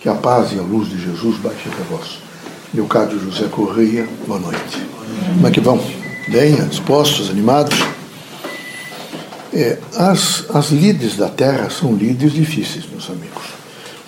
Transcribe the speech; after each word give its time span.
Que 0.00 0.08
a 0.08 0.14
paz 0.14 0.52
e 0.52 0.58
a 0.58 0.62
luz 0.62 0.88
de 0.88 0.98
Jesus 0.98 1.36
baixe 1.36 1.68
até 1.68 1.82
vós. 1.82 2.20
Leocádio 2.72 3.20
José 3.20 3.48
Correia, 3.48 4.08
boa 4.26 4.40
noite. 4.40 4.82
Como 5.34 5.46
é 5.46 5.50
que 5.50 5.60
vão? 5.60 5.78
Bem, 6.26 6.54
dispostos, 6.68 7.28
animados? 7.28 7.78
É, 9.52 9.76
as, 9.94 10.46
as 10.54 10.70
lides 10.70 11.16
da 11.16 11.28
terra 11.28 11.68
são 11.68 11.94
lides 11.94 12.32
difíceis, 12.32 12.86
meus 12.90 13.10
amigos. 13.10 13.42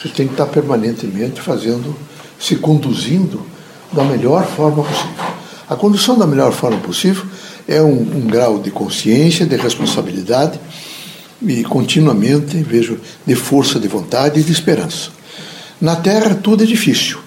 Vocês 0.00 0.14
têm 0.14 0.26
que 0.26 0.32
estar 0.32 0.46
permanentemente 0.46 1.42
fazendo, 1.42 1.94
se 2.40 2.56
conduzindo 2.56 3.44
da 3.92 4.02
melhor 4.02 4.46
forma 4.46 4.82
possível. 4.84 5.24
A 5.68 5.76
condução 5.76 6.18
da 6.18 6.26
melhor 6.26 6.52
forma 6.52 6.78
possível 6.78 7.26
é 7.68 7.82
um, 7.82 8.00
um 8.00 8.26
grau 8.28 8.58
de 8.58 8.70
consciência, 8.70 9.44
de 9.44 9.56
responsabilidade 9.56 10.58
e 11.42 11.62
continuamente, 11.64 12.56
vejo, 12.62 12.98
de 13.26 13.34
força 13.34 13.78
de 13.78 13.88
vontade 13.88 14.40
e 14.40 14.42
de 14.42 14.52
esperança. 14.52 15.20
Na 15.82 15.96
Terra 15.96 16.36
tudo 16.36 16.62
é 16.62 16.66
difícil. 16.66 17.18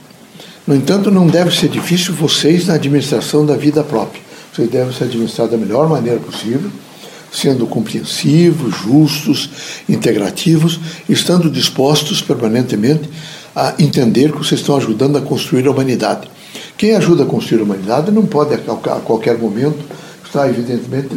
No 0.66 0.74
entanto, 0.74 1.12
não 1.12 1.28
deve 1.28 1.54
ser 1.54 1.68
difícil 1.68 2.14
vocês 2.14 2.66
na 2.68 2.76
administração 2.76 3.46
da 3.46 3.58
vida 3.58 3.84
própria. 3.84 4.22
Vocês 4.54 4.70
devem 4.70 4.94
ser 4.94 5.04
administrados 5.04 5.52
da 5.52 5.58
melhor 5.58 5.90
maneira 5.90 6.22
possível, 6.22 6.72
sendo 7.30 7.68
compreensivos, 7.68 8.74
justos, 8.78 9.50
integrativos, 9.90 10.80
estando 11.10 11.50
dispostos 11.50 12.22
permanentemente 12.22 13.10
a 13.54 13.76
entender 13.78 14.32
que 14.32 14.38
vocês 14.38 14.62
estão 14.62 14.78
ajudando 14.78 15.18
a 15.18 15.22
construir 15.22 15.68
a 15.68 15.72
humanidade. 15.72 16.30
Quem 16.78 16.96
ajuda 16.96 17.24
a 17.24 17.26
construir 17.26 17.60
a 17.60 17.64
humanidade 17.64 18.10
não 18.10 18.26
pode 18.26 18.54
a 18.54 18.60
qualquer 19.02 19.38
momento 19.38 19.84
estar, 20.24 20.48
evidentemente, 20.48 21.10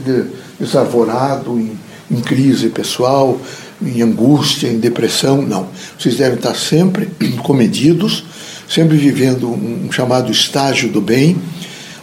desarvorado, 0.58 1.56
em, 1.56 1.78
em 2.10 2.20
crise 2.20 2.68
pessoal, 2.68 3.40
em 3.80 4.02
angústia, 4.02 4.68
em 4.68 4.78
depressão, 4.78 5.42
não. 5.42 5.68
Vocês 5.98 6.16
devem 6.16 6.36
estar 6.36 6.54
sempre 6.54 7.06
comedidos, 7.42 8.24
sempre 8.68 8.96
vivendo 8.96 9.48
um 9.48 9.90
chamado 9.90 10.30
estágio 10.30 10.88
do 10.88 11.00
bem, 11.00 11.36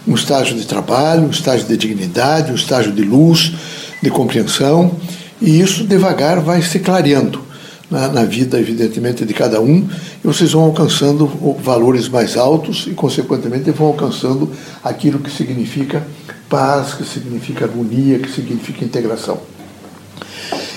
um 0.07 0.15
estágio 0.15 0.55
de 0.55 0.65
trabalho, 0.65 1.23
um 1.23 1.31
estágio 1.31 1.67
de 1.67 1.77
dignidade, 1.77 2.51
um 2.51 2.55
estágio 2.55 2.91
de 2.91 3.01
luz, 3.01 3.51
de 4.01 4.09
compreensão, 4.09 4.95
e 5.41 5.59
isso 5.59 5.83
devagar 5.83 6.39
vai 6.39 6.61
se 6.61 6.79
clareando 6.79 7.43
na, 7.89 8.07
na 8.07 8.23
vida, 8.23 8.59
evidentemente, 8.59 9.25
de 9.25 9.33
cada 9.33 9.61
um, 9.61 9.87
e 10.23 10.27
vocês 10.27 10.51
vão 10.51 10.63
alcançando 10.63 11.27
valores 11.61 12.07
mais 12.07 12.37
altos 12.37 12.87
e, 12.87 12.91
consequentemente, 12.91 13.69
vão 13.71 13.87
alcançando 13.87 14.51
aquilo 14.83 15.19
que 15.19 15.29
significa 15.29 16.05
paz, 16.49 16.93
que 16.93 17.03
significa 17.03 17.65
harmonia, 17.65 18.19
que 18.19 18.31
significa 18.31 18.83
integração. 18.83 19.54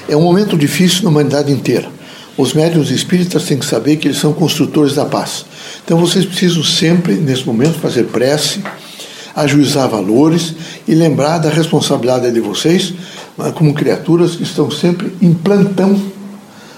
É 0.09 0.17
um 0.17 0.23
momento 0.23 0.57
difícil 0.57 1.05
na 1.05 1.11
humanidade 1.11 1.53
inteira. 1.53 1.91
Os 2.37 2.55
médiuns 2.55 2.91
espíritas 2.91 3.45
têm 3.45 3.59
que 3.59 3.67
saber 3.67 3.97
que 3.97 4.09
eles 4.09 4.19
são 4.19 4.33
construtores 4.33 4.95
da 4.95 5.05
paz. 5.05 5.45
Então 5.85 5.99
vocês 5.99 6.25
precisam 6.25 6.65
sempre, 6.65 7.15
nesse 7.15 7.45
momento, 7.45 7.79
fazer 7.79 8.05
prece, 8.05 8.63
ajuizar 9.37 9.89
valores 9.89 10.55
e 10.87 10.95
lembrar 10.95 11.39
da 11.39 11.51
responsabilidade 11.51 12.31
de 12.33 12.41
vocês 12.41 12.95
né, 13.37 13.53
como 13.55 13.75
criaturas 13.75 14.35
que 14.35 14.45
estão 14.45 14.71
sempre 14.71 15.13
em 15.21 15.35
plantão 15.35 16.01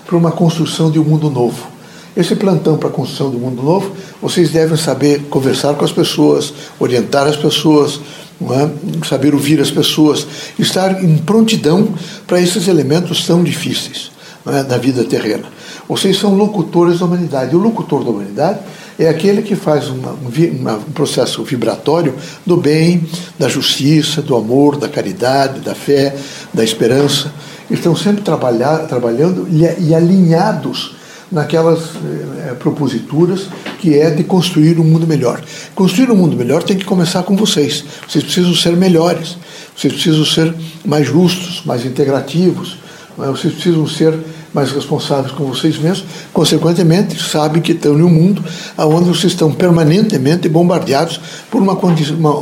para 0.05 0.17
uma 0.17 0.33
construção 0.33 0.91
de 0.91 0.98
um 0.98 1.05
mundo 1.05 1.31
novo. 1.31 1.69
Esse 2.17 2.34
plantão 2.34 2.77
para 2.77 2.89
a 2.89 2.92
construção 2.92 3.31
do 3.31 3.39
mundo 3.39 3.62
novo, 3.62 3.92
vocês 4.20 4.50
devem 4.50 4.77
saber 4.77 5.27
conversar 5.31 5.75
com 5.75 5.84
as 5.84 5.92
pessoas, 5.92 6.53
orientar 6.81 7.28
as 7.28 7.37
pessoas, 7.37 8.00
é? 8.42 9.06
saber 9.06 9.34
ouvir 9.34 9.60
as 9.60 9.70
pessoas, 9.70 10.27
estar 10.58 11.02
em 11.05 11.19
prontidão 11.19 11.94
para 12.27 12.41
esses 12.41 12.69
elementos 12.69 13.27
tão 13.27 13.44
difíceis 13.44 14.10
é? 14.47 14.62
da 14.62 14.78
vida 14.78 15.05
terrena. 15.05 15.44
Vocês 15.88 16.16
são 16.19 16.34
locutores 16.34 17.00
da 17.00 17.06
humanidade. 17.06 17.52
E 17.52 17.56
o 17.56 17.58
locutor 17.58 18.05
da 18.05 18.10
humanidade 18.10 18.60
é 18.98 19.08
aquele 19.08 19.42
que 19.42 19.56
faz 19.56 19.88
uma, 19.88 20.12
um 20.12 20.92
processo 20.92 21.42
vibratório 21.42 22.14
do 22.47 22.56
bem, 22.56 23.08
da 23.38 23.48
justiça, 23.48 24.22
do 24.22 24.36
amor, 24.36 24.77
da 24.77 24.88
caridade, 24.88 25.60
da 25.60 25.75
fé, 25.75 26.15
da 26.54 26.62
esperança. 26.62 27.32
Estão 27.69 27.97
sempre 27.97 28.22
trabalhando 28.22 29.48
e 29.50 29.94
alinhados 29.94 31.00
naquelas 31.30 31.80
eh, 31.80 32.54
proposituras 32.58 33.46
que 33.78 33.98
é 33.98 34.10
de 34.10 34.24
construir 34.24 34.78
um 34.80 34.84
mundo 34.84 35.06
melhor. 35.06 35.41
Construir 35.74 36.10
um 36.10 36.16
mundo 36.16 36.36
melhor 36.36 36.62
tem 36.62 36.76
que 36.76 36.84
começar 36.84 37.22
com 37.22 37.36
vocês. 37.36 37.84
Vocês 38.08 38.24
precisam 38.24 38.54
ser 38.54 38.76
melhores, 38.76 39.36
vocês 39.76 39.92
precisam 39.92 40.24
ser 40.24 40.54
mais 40.84 41.06
justos, 41.06 41.62
mais 41.64 41.84
integrativos, 41.86 42.78
é? 43.18 43.26
vocês 43.26 43.54
precisam 43.54 43.86
ser 43.86 44.18
mais 44.52 44.72
responsáveis 44.72 45.32
com 45.32 45.44
vocês 45.44 45.78
mesmos. 45.78 46.04
Consequentemente, 46.32 47.22
sabem 47.22 47.62
que 47.62 47.72
estão 47.72 47.97
em 47.97 48.02
um 48.02 48.08
mundo 48.08 48.42
onde 48.76 49.08
vocês 49.08 49.32
estão 49.32 49.52
permanentemente 49.52 50.48
bombardeados 50.48 51.20
por 51.48 51.62
uma, 51.62 51.74
uma, 51.74 52.34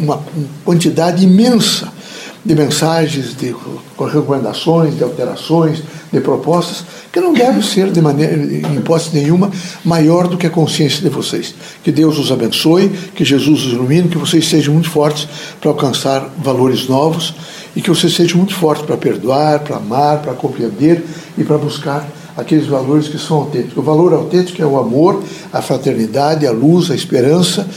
uma 0.00 0.22
quantidade 0.64 1.22
imensa 1.24 1.91
de 2.44 2.54
mensagens, 2.54 3.36
de 3.36 3.54
recomendações, 4.12 4.96
de 4.96 5.04
alterações, 5.04 5.82
de 6.12 6.20
propostas, 6.20 6.84
que 7.12 7.20
não 7.20 7.32
deve 7.32 7.62
ser, 7.66 7.90
de 7.90 8.00
maneira, 8.00 8.34
em 8.34 8.76
hipótese 8.76 9.10
nenhuma, 9.14 9.50
maior 9.84 10.26
do 10.26 10.36
que 10.36 10.46
a 10.46 10.50
consciência 10.50 11.02
de 11.02 11.08
vocês. 11.08 11.54
Que 11.84 11.92
Deus 11.92 12.18
os 12.18 12.32
abençoe, 12.32 12.88
que 13.14 13.24
Jesus 13.24 13.66
os 13.66 13.72
ilumine, 13.72 14.08
que 14.08 14.18
vocês 14.18 14.48
sejam 14.48 14.74
muito 14.74 14.90
fortes 14.90 15.28
para 15.60 15.70
alcançar 15.70 16.28
valores 16.38 16.88
novos 16.88 17.34
e 17.76 17.80
que 17.80 17.88
vocês 17.88 18.14
sejam 18.14 18.38
muito 18.38 18.54
fortes 18.54 18.84
para 18.84 18.96
perdoar, 18.96 19.60
para 19.60 19.76
amar, 19.76 20.18
para 20.20 20.34
compreender 20.34 21.04
e 21.38 21.44
para 21.44 21.56
buscar 21.56 22.06
aqueles 22.36 22.66
valores 22.66 23.08
que 23.08 23.18
são 23.18 23.38
autênticos. 23.38 23.76
O 23.76 23.82
valor 23.82 24.12
autêntico 24.12 24.60
é 24.60 24.66
o 24.66 24.78
amor, 24.78 25.22
a 25.52 25.62
fraternidade, 25.62 26.46
a 26.46 26.50
luz, 26.50 26.90
a 26.90 26.94
esperança 26.94 27.68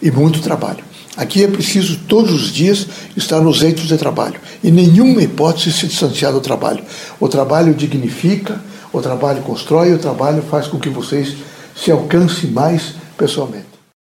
e 0.00 0.10
muito 0.10 0.40
trabalho. 0.40 0.91
Aqui 1.16 1.44
é 1.44 1.46
preciso 1.46 1.98
todos 2.08 2.32
os 2.32 2.52
dias 2.52 2.86
estar 3.16 3.40
nos 3.40 3.62
eitos 3.62 3.86
de 3.86 3.98
trabalho. 3.98 4.40
E 4.64 4.70
nenhuma 4.70 5.22
hipótese 5.22 5.72
se 5.72 5.86
distanciar 5.86 6.32
do 6.32 6.40
trabalho. 6.40 6.82
O 7.20 7.28
trabalho 7.28 7.74
dignifica, 7.74 8.60
o 8.92 9.00
trabalho 9.00 9.42
constrói, 9.42 9.92
o 9.92 9.98
trabalho 9.98 10.42
faz 10.42 10.66
com 10.66 10.78
que 10.78 10.88
vocês 10.88 11.34
se 11.76 11.90
alcancem 11.90 12.50
mais 12.50 12.94
pessoalmente. 13.16 13.71